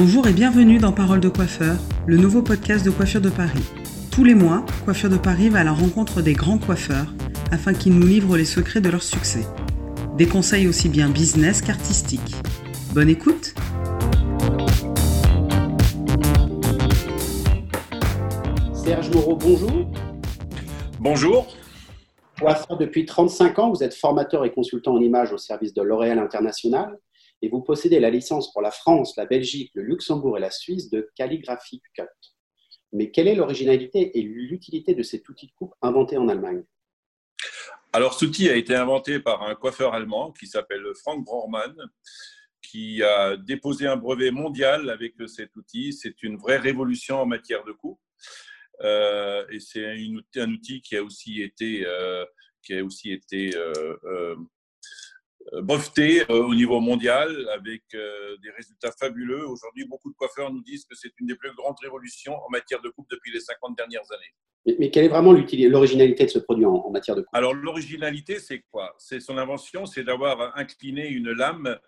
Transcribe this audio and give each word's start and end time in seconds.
Bonjour 0.00 0.28
et 0.28 0.32
bienvenue 0.32 0.78
dans 0.78 0.92
Parole 0.92 1.18
de 1.18 1.28
coiffeur, 1.28 1.74
le 2.06 2.16
nouveau 2.18 2.40
podcast 2.40 2.86
de 2.86 2.90
Coiffure 2.92 3.20
de 3.20 3.30
Paris. 3.30 3.64
Tous 4.12 4.22
les 4.22 4.36
mois, 4.36 4.64
Coiffure 4.84 5.10
de 5.10 5.16
Paris 5.16 5.48
va 5.48 5.58
à 5.58 5.64
la 5.64 5.72
rencontre 5.72 6.22
des 6.22 6.34
grands 6.34 6.58
coiffeurs 6.58 7.12
afin 7.50 7.74
qu'ils 7.74 7.98
nous 7.98 8.06
livrent 8.06 8.36
les 8.36 8.44
secrets 8.44 8.80
de 8.80 8.90
leur 8.90 9.02
succès. 9.02 9.44
Des 10.16 10.28
conseils 10.28 10.68
aussi 10.68 10.88
bien 10.88 11.10
business 11.10 11.62
qu'artistiques. 11.62 12.36
Bonne 12.94 13.08
écoute 13.08 13.54
Serge 18.74 19.10
Moreau, 19.10 19.34
bonjour. 19.34 19.90
Bonjour. 21.00 21.56
Coiffeur 22.38 22.78
depuis 22.78 23.04
35 23.04 23.58
ans, 23.58 23.70
vous 23.72 23.82
êtes 23.82 23.94
formateur 23.94 24.44
et 24.44 24.52
consultant 24.52 24.94
en 24.94 25.00
images 25.00 25.32
au 25.32 25.38
service 25.38 25.74
de 25.74 25.82
L'Oréal 25.82 26.20
International 26.20 26.96
et 27.42 27.48
vous 27.48 27.62
possédez 27.62 28.00
la 28.00 28.10
licence 28.10 28.52
pour 28.52 28.62
la 28.62 28.70
France, 28.70 29.16
la 29.16 29.26
Belgique, 29.26 29.70
le 29.74 29.82
Luxembourg 29.82 30.36
et 30.36 30.40
la 30.40 30.50
Suisse 30.50 30.90
de 30.90 31.10
Calligraphy 31.14 31.82
Cut. 31.94 32.04
Mais 32.92 33.10
quelle 33.10 33.28
est 33.28 33.34
l'originalité 33.34 34.18
et 34.18 34.22
l'utilité 34.22 34.94
de 34.94 35.02
cet 35.02 35.28
outil 35.28 35.46
de 35.46 35.52
coupe 35.52 35.74
inventé 35.82 36.16
en 36.16 36.28
Allemagne? 36.28 36.64
Alors, 37.92 38.14
cet 38.14 38.28
outil 38.28 38.48
a 38.48 38.56
été 38.56 38.74
inventé 38.74 39.18
par 39.20 39.42
un 39.42 39.54
coiffeur 39.54 39.94
allemand 39.94 40.32
qui 40.32 40.46
s'appelle 40.46 40.84
Frank 40.94 41.24
Brormann, 41.24 41.74
qui 42.62 43.02
a 43.02 43.36
déposé 43.36 43.86
un 43.86 43.96
brevet 43.96 44.30
mondial 44.30 44.90
avec 44.90 45.14
cet 45.26 45.56
outil. 45.56 45.92
C'est 45.92 46.22
une 46.22 46.36
vraie 46.36 46.58
révolution 46.58 47.20
en 47.20 47.26
matière 47.26 47.64
de 47.64 47.72
coupe. 47.72 48.00
Euh, 48.82 49.46
et 49.50 49.60
c'est 49.60 49.84
un 50.36 50.50
outil 50.50 50.80
qui 50.80 50.96
a 50.96 51.02
aussi 51.02 51.42
été, 51.42 51.86
euh, 51.86 52.24
qui 52.62 52.74
a 52.74 52.84
aussi 52.84 53.12
été 53.12 53.56
euh, 53.56 54.36
breveté 55.62 56.22
euh, 56.30 56.44
au 56.44 56.54
niveau 56.54 56.80
mondial 56.80 57.48
avec 57.54 57.82
euh, 57.94 58.36
des 58.42 58.50
résultats 58.50 58.92
fabuleux. 58.92 59.46
Aujourd'hui, 59.48 59.84
beaucoup 59.86 60.10
de 60.10 60.16
coiffeurs 60.16 60.52
nous 60.52 60.62
disent 60.62 60.84
que 60.84 60.94
c'est 60.94 61.12
une 61.18 61.26
des 61.26 61.36
plus 61.36 61.54
grandes 61.54 61.76
révolutions 61.82 62.34
en 62.34 62.50
matière 62.50 62.80
de 62.82 62.88
coupe 62.88 63.06
depuis 63.10 63.32
les 63.32 63.40
50 63.40 63.76
dernières 63.76 64.10
années. 64.10 64.76
Mais, 64.78 64.90
quelle 64.90 65.04
est 65.04 65.08
vraiment 65.08 65.32
l'originalité 65.32 66.24
de 66.24 66.30
ce 66.30 66.38
produit 66.38 66.66
en, 66.66 66.90
matière 66.90 67.16
de 67.16 67.22
coupe? 67.22 67.34
Alors, 67.34 67.54
l'originalité, 67.54 68.38
c'est 68.38 68.64
quoi? 68.70 68.94
C'est 68.98 69.20
son 69.20 69.38
invention, 69.38 69.86
c'est 69.86 70.04
d'avoir 70.04 70.56
incliné 70.58 71.08
une 71.08 71.30
lame 71.30 71.78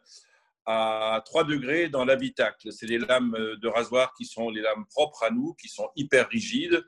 à 0.71 1.23
3 1.25 1.45
degrés 1.45 1.89
dans 1.89 2.05
l'habitacle. 2.05 2.73
C'est 2.73 2.87
des 2.87 2.99
lames 2.99 3.33
de 3.33 3.69
rasoir 3.69 4.13
qui 4.15 4.25
sont 4.25 4.51
les 4.51 4.63
lames 4.63 4.85
propres 4.91 5.25
à 5.25 5.31
nous, 5.31 5.55
qui 5.55 5.69
sont 5.69 5.89
hyper 5.97 6.29
rigides 6.29 6.85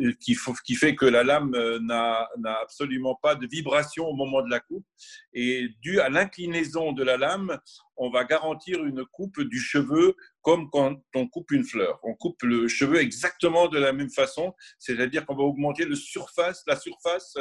euh, 0.00 0.12
qui, 0.20 0.36
qui, 0.64 0.74
fait 0.74 0.94
que 0.94 1.04
la 1.04 1.22
lame 1.22 1.54
euh, 1.54 1.78
n'a 1.80 2.28
absolument 2.62 3.18
pas 3.20 3.34
de 3.34 3.46
vibration 3.46 4.06
au 4.06 4.14
moment 4.14 4.42
de 4.42 4.48
la 4.48 4.60
coupe. 4.60 4.86
Et 5.34 5.68
dû 5.80 6.00
à 6.00 6.08
l'inclinaison 6.08 6.92
de 6.92 7.02
la 7.02 7.16
lame, 7.16 7.58
on 7.96 8.10
va 8.10 8.24
garantir 8.24 8.84
une 8.84 9.04
coupe 9.04 9.40
du 9.40 9.58
cheveu 9.58 10.14
comme 10.40 10.70
quand 10.70 10.96
on 11.14 11.28
coupe 11.28 11.50
une 11.50 11.64
fleur. 11.64 11.98
On 12.04 12.14
coupe 12.14 12.42
le 12.42 12.68
cheveu 12.68 13.00
exactement 13.00 13.68
de 13.68 13.78
la 13.78 13.92
même 13.92 14.10
façon, 14.10 14.54
c'est-à-dire 14.78 15.26
qu'on 15.26 15.36
va 15.36 15.42
augmenter 15.42 15.84
le 15.84 15.96
surface, 15.96 16.62
la 16.66 16.76
surface 16.76 17.36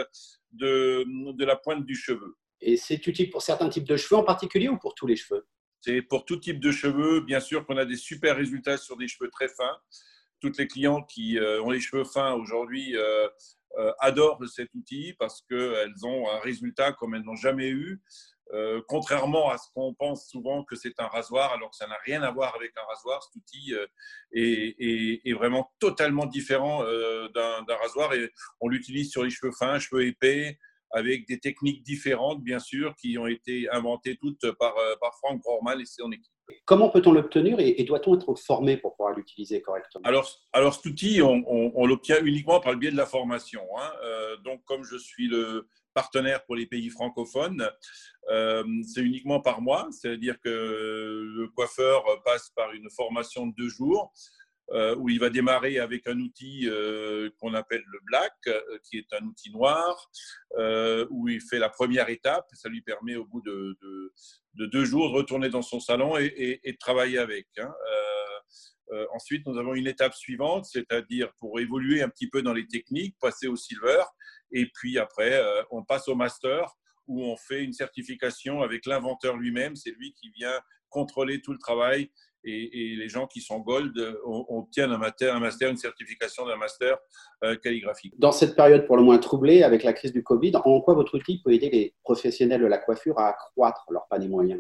de, 0.52 1.06
de 1.34 1.46
la 1.46 1.56
pointe 1.56 1.86
du 1.86 1.96
cheveu. 1.96 2.36
Et 2.60 2.76
c'est 2.76 3.06
utile 3.08 3.30
pour 3.30 3.42
certains 3.42 3.70
types 3.70 3.88
de 3.88 3.98
cheveux 3.98 4.20
en 4.20 4.24
particulier 4.24 4.68
ou 4.68 4.78
pour 4.78 4.94
tous 4.94 5.08
les 5.08 5.16
cheveux? 5.16 5.48
C'est 5.82 6.02
pour 6.02 6.26
tout 6.26 6.38
type 6.38 6.60
de 6.60 6.72
cheveux. 6.72 7.22
Bien 7.22 7.40
sûr 7.40 7.66
qu'on 7.66 7.78
a 7.78 7.86
des 7.86 7.98
super 7.98 8.36
résultats 8.36 8.78
sur 8.78 8.98
des 8.98 9.08
cheveux 9.08 9.30
très 9.30 9.50
fins 9.50 9.78
toutes 10.42 10.58
les 10.58 10.68
clientes 10.68 11.08
qui 11.08 11.40
euh, 11.40 11.62
ont 11.62 11.70
les 11.70 11.80
cheveux 11.80 12.04
fins 12.04 12.34
aujourd'hui 12.34 12.98
euh, 12.98 13.28
euh, 13.78 13.94
adorent 14.00 14.42
cet 14.48 14.74
outil 14.74 15.14
parce 15.18 15.42
qu'elles 15.44 16.06
ont 16.06 16.30
un 16.30 16.40
résultat 16.40 16.92
comme 16.92 17.16
elles 17.16 17.24
n'ont 17.24 17.36
jamais 17.36 17.70
eu. 17.70 18.02
contrairement 18.90 19.50
à 19.50 19.58
ce 19.58 19.70
qu'on 19.74 19.94
pense 19.94 20.28
souvent 20.28 20.66
que 20.66 20.76
c'est 20.76 21.00
un 21.00 21.08
rasoir, 21.08 21.54
alors 21.54 21.70
que 21.72 21.78
ça 21.78 21.88
n'a 21.88 21.98
rien 22.04 22.22
à 22.22 22.32
voir 22.32 22.54
avec 22.54 22.74
un 22.76 22.86
rasoir, 22.86 23.24
cet 23.24 23.34
outil 23.38 23.74
est, 24.34 25.34
vraiment 25.34 25.72
totalement 25.80 26.26
différent 26.26 26.84
d'un 27.34 27.78
rasoir 27.82 28.14
et 28.14 28.30
on 28.60 28.68
l'utilise 28.68 29.10
sur 29.10 29.24
les 29.24 29.30
cheveux 29.30 29.54
fins, 29.54 29.80
cheveux 29.80 30.06
épais, 30.06 30.60
avec 30.92 31.28
des 31.28 31.40
techniques 31.40 31.84
différentes, 31.84 32.44
bien 32.44 32.60
sûr, 32.60 32.96
qui 32.96 33.18
ont 33.18 33.28
été 33.28 33.70
inventées 33.72 34.18
toutes 34.18 34.52
par, 34.60 34.76
par 35.00 35.16
Franck 35.18 35.42
Brorman 35.42 35.80
et 35.80 35.86
son 35.86 36.12
équipe. 36.12 36.32
Comment 36.66 36.90
peut-on 36.90 37.12
l'obtenir 37.12 37.60
et, 37.60 37.84
doit-on 37.84 38.16
être 38.16 38.36
formé 38.36 38.78
pour 38.78 38.96
pouvoir 38.96 39.16
l'utiliser 39.16 39.62
correctement? 39.62 40.04
Alors, 40.06 40.30
alors, 40.54 40.74
cet 40.74 40.86
outil, 40.86 41.22
on, 41.22 41.86
l'obtient 41.86 42.24
uniquement 42.24 42.60
par 42.60 42.74
le 42.74 42.80
biais 42.80 42.92
de 42.92 42.98
la 42.98 43.06
formation. 43.06 43.62
Hein. 43.80 43.92
Euh, 44.04 44.38
donc, 44.38 44.64
comme 44.66 44.84
je 44.84 44.98
suis 44.98 45.28
le 45.28 45.68
partenaire 45.94 46.46
pour 46.46 46.56
les 46.56 46.66
pays 46.66 46.90
francophones, 46.90 47.68
euh, 48.30 48.64
c'est 48.84 49.02
uniquement 49.02 49.42
par 49.42 49.62
mois, 49.62 49.90
c'est-à-dire 49.92 50.40
que 50.40 50.50
le 50.50 51.48
coiffeur 51.50 52.04
passe 52.24 52.52
par 52.56 52.72
une 52.72 52.90
formation 52.90 53.48
de 53.48 53.54
deux 53.58 53.70
jours 53.70 54.14
euh, 54.14 54.41
où 54.98 55.10
il 55.10 55.20
va 55.20 55.30
démarrer 55.30 55.80
avec 55.80 56.08
un 56.08 56.20
outil 56.20 56.70
euh, 56.70 57.30
qu'on 57.40 57.54
appelle 57.54 57.84
le 57.88 58.00
black, 58.04 58.34
euh, 58.48 58.62
qui 58.84 58.98
est 58.98 59.14
un 59.14 59.26
outil 59.26 59.52
noir, 59.52 60.10
où 61.10 61.28
il 61.28 61.42
fait 61.42 61.60
la 61.60 61.70
première 61.70 62.10
étape. 62.10 62.48
Ça 62.54 62.70
lui 62.70 62.82
permet 62.82 63.16
au 63.16 63.26
bout 63.26 63.42
de, 63.42 63.78
deux 64.54 64.86
jours 64.86 65.10
de 65.10 65.16
retourner 65.16 65.50
dans 65.50 65.62
son 65.62 65.80
salon 65.80 66.18
et, 66.18 66.62
de 66.66 66.78
travailler 66.80 67.18
avec. 67.18 67.48
Hein. 67.58 67.74
ensuite, 69.14 69.46
nous 69.46 69.58
avons 69.58 69.74
une 69.74 69.88
étape 69.88 70.14
suivante, 70.14 70.66
c'est-à-dire 70.66 71.32
pour 71.40 71.60
évoluer 71.60 72.02
un 72.02 72.10
petit 72.10 72.30
peu 72.30 72.42
dans 72.42 72.54
les 72.54 72.68
techniques, 72.68 73.16
passer 73.20 73.48
au 73.48 73.56
silver, 73.56 74.04
et 74.52 74.68
puis 74.74 74.98
après, 74.98 75.42
on 75.72 75.84
passe 75.84 76.08
au 76.08 76.16
master, 76.16 76.76
où 77.08 77.24
on 77.24 77.36
fait 77.36 77.64
une 77.64 77.74
certification 77.74 78.62
avec 78.62 78.86
l'inventeur 78.86 79.38
lui-même. 79.38 79.76
C'est 79.76 79.92
lui 79.92 80.14
qui 80.14 80.30
vient 80.32 80.60
contrôler 80.90 81.42
tout 81.42 81.54
le 81.54 81.60
travail 81.60 82.12
et, 82.44 82.96
les 82.96 83.10
gens 83.10 83.28
qui 83.28 83.42
sont 83.42 83.60
gold 83.60 83.94
obtiennent 84.24 84.92
un 84.92 84.98
master, 84.98 85.36
un 85.36 85.40
master 85.40 85.70
une 85.70 85.78
certification 85.78 86.46
d'un 86.46 86.58
master 86.58 86.98
euh, 87.44 87.56
calligraphique. 87.56 88.14
Dans 88.18 88.32
cette 88.32 88.56
période 88.56 88.86
pour 88.86 88.98
le 88.98 89.04
moins 89.04 89.18
troublée 89.18 89.64
avec 89.64 89.84
la 89.84 89.94
crise 89.94 90.14
du 90.14 90.24
Covid, 90.24 90.56
en 90.56 90.82
quoi 90.82 90.94
votre 90.94 91.18
outil 91.18 91.42
peut 91.44 91.52
aider 91.52 91.70
les 91.70 91.96
professionnels 92.04 92.62
de 92.62 92.68
la 92.68 92.78
coiffure 92.78 93.18
à 93.20 93.30
accroître 93.30 93.86
leur 93.90 94.08
panier 94.08 94.28
moyen 94.28 94.60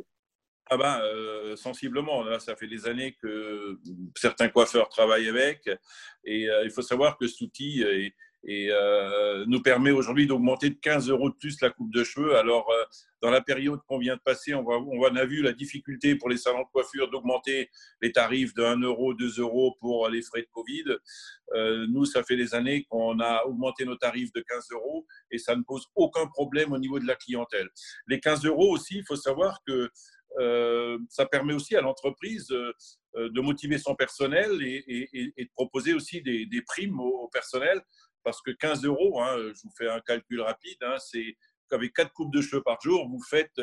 ah 0.74 0.78
ben, 0.78 1.02
euh, 1.02 1.58
sensiblement. 1.58 2.24
Là, 2.24 2.40
ça 2.40 2.56
fait 2.56 2.68
des 2.68 2.88
années 2.88 3.18
que 3.22 3.78
certains 4.16 4.48
coiffeurs 4.48 4.88
travaillent 4.88 5.28
avec. 5.28 5.70
Et 6.24 6.50
euh, 6.50 6.64
il 6.64 6.72
faut 6.72 6.82
savoir 6.82 7.18
que 7.18 7.28
cet 7.28 7.42
outil 7.42 7.82
est, 7.82 8.14
et 8.44 8.70
euh, 8.72 9.46
nous 9.48 9.62
permet 9.62 9.92
aujourd'hui 9.92 10.26
d'augmenter 10.26 10.72
de 10.72 10.80
15 10.82 11.10
euros 11.10 11.30
de 11.30 11.36
plus 11.36 11.62
la 11.62 11.70
coupe 11.70 11.94
de 11.94 12.04
cheveux. 12.04 12.36
Alors, 12.36 12.70
euh, 12.72 12.84
dans 13.22 13.30
la 13.30 13.42
période 13.42 13.80
qu'on 13.88 14.00
vient 14.00 14.16
de 14.16 14.22
passer, 14.22 14.56
on, 14.56 14.64
va, 14.64 14.78
on 14.78 15.16
a 15.16 15.26
vu 15.26 15.44
la 15.44 15.54
difficulté 15.54 16.16
pour 16.16 16.28
les 16.28 16.38
salons 16.38 16.64
de 16.64 16.68
coiffure 16.72 17.10
d'augmenter 17.12 17.70
les 18.02 18.12
tarifs 18.12 18.54
de 18.56 18.64
1 18.64 18.80
euro, 18.80 19.14
2 19.14 19.40
euros 19.40 19.76
pour 19.80 20.10
les 20.10 20.24
frais 20.24 20.42
de 20.42 20.48
Covid. 20.52 20.86
Euh, 21.54 21.86
nous, 21.88 22.06
ça 22.06 22.24
fait 22.24 22.36
des 22.36 22.56
années 22.56 22.86
qu'on 22.90 23.20
a 23.20 23.44
augmenté 23.46 23.86
nos 23.86 23.96
tarifs 23.96 24.34
de 24.34 24.42
15 24.42 24.72
euros 24.72 25.06
et 25.30 25.38
ça 25.38 25.56
ne 25.56 25.62
pose 25.62 25.86
aucun 25.96 26.26
problème 26.26 26.72
au 26.72 26.80
niveau 26.80 27.00
de 27.00 27.06
la 27.06 27.16
clientèle. 27.16 27.70
Les 28.08 28.20
15 28.20 28.46
euros 28.46 28.72
aussi, 28.72 28.98
il 28.98 29.06
faut 29.06 29.16
savoir 29.16 29.60
que 29.68 29.90
ça 31.10 31.26
permet 31.26 31.54
aussi 31.54 31.76
à 31.76 31.82
l'entreprise 31.82 32.48
de 32.48 33.42
motiver 33.42 33.78
son 33.78 33.96
personnel 33.96 34.62
et, 34.62 35.10
et, 35.12 35.44
de 35.44 35.50
proposer 35.54 35.94
aussi 35.94 36.22
des, 36.22 36.46
des 36.46 36.62
primes 36.62 37.02
au, 37.02 37.24
au 37.24 37.28
personnel 37.28 37.82
parce 38.24 38.42
que 38.42 38.52
15 38.52 38.86
euros, 38.86 39.22
hein, 39.22 39.38
je 39.38 39.62
vous 39.64 39.72
fais 39.78 39.90
un 39.90 40.00
calcul 40.00 40.42
rapide, 40.42 40.78
hein, 40.82 40.98
c'est 41.00 41.36
qu'avec 41.70 41.94
4 41.94 42.12
coupes 42.14 42.34
de 42.34 42.42
cheveux 42.42 42.62
par 42.62 42.80
jour, 42.82 43.08
vous 43.08 43.22
faites 43.30 43.60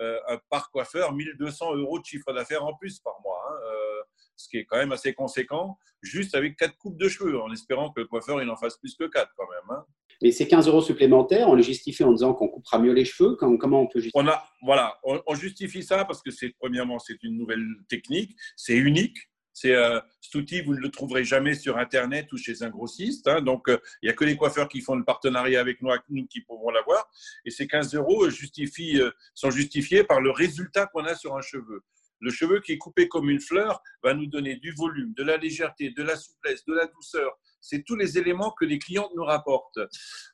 euh, 0.00 0.38
par 0.50 0.70
coiffeur 0.70 1.12
1200 1.12 1.76
euros 1.76 1.98
de 1.98 2.04
chiffre 2.04 2.32
d'affaires 2.32 2.64
en 2.64 2.74
plus 2.74 2.98
par 3.00 3.14
mois, 3.22 3.40
hein, 3.48 3.54
euh, 3.66 4.02
ce 4.36 4.48
qui 4.48 4.58
est 4.58 4.64
quand 4.64 4.78
même 4.78 4.92
assez 4.92 5.14
conséquent, 5.14 5.78
juste 6.02 6.34
avec 6.34 6.56
4 6.56 6.76
coupes 6.76 6.98
de 6.98 7.08
cheveux, 7.08 7.40
en 7.40 7.52
espérant 7.52 7.92
que 7.92 8.00
le 8.00 8.06
coiffeur 8.06 8.42
il 8.42 8.50
en 8.50 8.56
fasse 8.56 8.76
plus 8.78 8.94
que 8.96 9.04
4 9.04 9.30
quand 9.36 9.48
même. 9.48 9.82
Mais 10.22 10.30
ces 10.30 10.46
15 10.46 10.68
euros 10.68 10.82
supplémentaires, 10.82 11.48
on 11.48 11.54
les 11.54 11.64
justifie 11.64 12.04
en 12.04 12.12
disant 12.12 12.32
qu'on 12.32 12.48
coupera 12.48 12.78
mieux 12.78 12.92
les 12.92 13.04
cheveux. 13.04 13.34
Comment 13.34 13.80
on 13.80 13.88
peut 13.88 13.98
justifier? 13.98 14.22
On 14.22 14.28
a, 14.28 14.44
Voilà, 14.62 14.98
on, 15.02 15.34
justifie 15.34 15.82
ça 15.82 16.04
parce 16.04 16.22
que 16.22 16.30
c'est 16.30 16.50
premièrement 16.60 17.00
c'est 17.00 17.20
une 17.24 17.36
nouvelle 17.36 17.66
technique, 17.88 18.36
c'est 18.56 18.76
unique. 18.76 19.18
C'est 19.62 19.76
euh, 19.76 20.00
cet 20.20 20.34
outil, 20.34 20.60
vous 20.60 20.74
ne 20.74 20.80
le 20.80 20.90
trouverez 20.90 21.22
jamais 21.22 21.54
sur 21.54 21.78
Internet 21.78 22.32
ou 22.32 22.36
chez 22.36 22.64
un 22.64 22.68
grossiste. 22.68 23.28
Hein. 23.28 23.42
donc, 23.42 23.68
euh, 23.68 23.78
il 24.02 24.06
n'y 24.06 24.10
a 24.10 24.12
que 24.12 24.24
les 24.24 24.36
coiffeurs 24.36 24.68
qui 24.68 24.80
font 24.80 24.96
le 24.96 25.04
partenariat 25.04 25.60
avec 25.60 25.80
nous, 25.82 25.90
nous 26.08 26.26
qui 26.26 26.40
pourront 26.40 26.70
l'avoir. 26.70 27.08
Et 27.44 27.52
ces 27.52 27.68
15 27.68 27.94
euros 27.94 28.24
euh, 28.24 29.12
sont 29.34 29.50
justifiés 29.52 30.02
par 30.02 30.20
le 30.20 30.32
résultat 30.32 30.86
qu'on 30.86 31.04
a 31.04 31.14
sur 31.14 31.36
un 31.36 31.42
cheveu. 31.42 31.84
Le 32.18 32.32
cheveu 32.32 32.58
qui 32.58 32.72
est 32.72 32.78
coupé 32.78 33.06
comme 33.06 33.30
une 33.30 33.38
fleur 33.38 33.80
va 34.02 34.14
nous 34.14 34.26
donner 34.26 34.56
du 34.56 34.72
volume, 34.72 35.14
de 35.14 35.22
la 35.22 35.36
légèreté, 35.36 35.90
de 35.90 36.02
la 36.02 36.16
souplesse, 36.16 36.64
de 36.64 36.74
la 36.74 36.86
douceur, 36.86 37.30
c'est 37.62 37.84
tous 37.84 37.96
les 37.96 38.18
éléments 38.18 38.50
que 38.50 38.66
les 38.66 38.78
clients 38.78 39.08
nous 39.16 39.24
rapportent. 39.24 39.78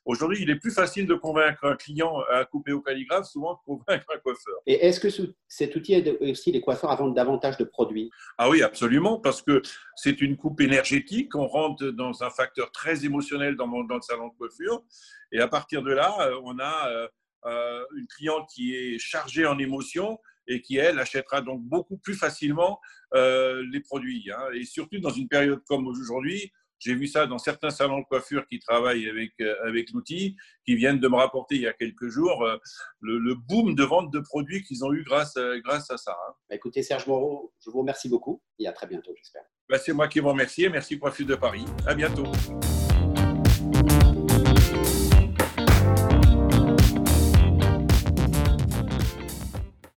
Aujourd'hui, 0.03 0.39
il 0.41 0.49
est 0.49 0.57
plus 0.57 0.71
facile 0.71 1.07
de 1.07 1.15
convaincre 1.15 1.63
un 1.63 1.75
client 1.75 2.19
à 2.29 2.43
couper 2.43 2.73
au 2.73 2.81
calligraphe 2.81 3.27
souvent 3.27 3.55
que 3.55 3.61
de 3.61 3.77
convaincre 3.77 4.05
un 4.13 4.19
coiffeur. 4.19 4.55
Et 4.65 4.85
est-ce 4.85 4.99
que 4.99 5.07
cet 5.47 5.75
outil 5.75 5.93
aide 5.93 6.17
aussi 6.19 6.51
les 6.51 6.59
coiffeurs 6.59 6.91
à 6.91 6.95
vendre 6.95 7.13
davantage 7.13 7.57
de 7.57 7.63
produits? 7.63 8.09
Ah 8.37 8.49
oui, 8.49 8.61
absolument, 8.61 9.19
parce 9.19 9.41
que 9.41 9.61
c'est 9.95 10.19
une 10.21 10.35
coupe 10.35 10.59
énergétique. 10.59 11.35
On 11.35 11.47
rentre 11.47 11.85
dans 11.85 12.23
un 12.23 12.29
facteur 12.29 12.71
très 12.71 13.05
émotionnel 13.05 13.55
dans, 13.55 13.67
dans 13.67 13.95
le 13.95 14.01
salon 14.01 14.27
de 14.27 14.33
coiffure. 14.37 14.83
Et 15.31 15.39
à 15.39 15.47
partir 15.47 15.83
de 15.83 15.91
là, 15.91 16.15
euh, 16.21 16.39
on 16.43 16.57
a 16.59 16.89
euh, 16.89 17.07
euh, 17.45 17.85
une 17.95 18.07
cliente 18.07 18.49
qui 18.53 18.75
est 18.75 18.99
chargée 18.99 19.45
en 19.45 19.57
émotions 19.59 20.19
et 20.47 20.61
qui, 20.61 20.77
elle, 20.77 20.99
achètera 20.99 21.41
donc 21.41 21.61
beaucoup 21.61 21.97
plus 21.97 22.15
facilement 22.15 22.79
les 23.13 23.81
produits. 23.81 24.31
Hein. 24.31 24.41
Et 24.55 24.63
surtout 24.65 24.99
dans 24.99 25.11
une 25.11 25.27
période 25.27 25.61
comme 25.67 25.85
aujourd'hui, 25.85 26.51
j'ai 26.79 26.95
vu 26.95 27.07
ça 27.07 27.27
dans 27.27 27.37
certains 27.37 27.69
salons 27.69 27.99
de 27.99 28.05
coiffure 28.05 28.47
qui 28.47 28.59
travaillent 28.59 29.07
avec, 29.09 29.33
euh, 29.41 29.55
avec 29.65 29.91
l'outil, 29.91 30.35
qui 30.65 30.75
viennent 30.75 30.99
de 30.99 31.07
me 31.07 31.15
rapporter 31.15 31.55
il 31.55 31.61
y 31.61 31.67
a 31.67 31.73
quelques 31.73 32.07
jours 32.07 32.43
euh, 32.43 32.57
le, 33.01 33.35
boom 33.35 33.75
de 33.75 33.83
vente 33.83 34.11
de 34.11 34.19
produits 34.19 34.63
qu'ils 34.63 34.83
ont 34.83 34.93
eu 34.93 35.03
grâce, 35.03 35.35
euh, 35.37 35.59
grâce 35.63 35.91
à 35.91 35.97
ça. 35.97 36.11
Hein. 36.11 36.33
Bah, 36.49 36.55
écoutez, 36.55 36.81
Serge 36.81 37.05
Moreau, 37.07 37.53
je 37.63 37.69
vous 37.69 37.79
remercie 37.79 38.09
beaucoup 38.09 38.41
et 38.57 38.67
à 38.67 38.71
très 38.71 38.87
bientôt, 38.87 39.13
j'espère. 39.15 39.43
Bah, 39.69 39.77
c'est 39.77 39.93
moi 39.93 40.07
qui 40.07 40.19
vous 40.19 40.29
remercie. 40.29 40.67
Merci 40.69 40.97
Coiffure 40.97 41.27
de 41.27 41.35
Paris. 41.35 41.65
À 41.85 41.93
bientôt. 41.93 42.23